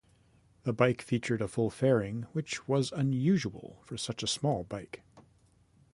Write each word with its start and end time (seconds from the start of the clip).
The 0.63 0.73
bike 0.73 1.03
featured 1.03 1.43
a 1.43 1.47
full 1.47 1.69
fairing 1.69 2.23
which 2.33 2.67
was 2.67 2.91
unusual 2.91 3.83
for 3.85 3.97
such 3.97 4.23
a 4.23 4.27
small 4.27 4.63
bike. 4.63 5.03